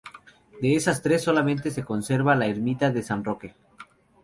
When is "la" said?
2.33-2.47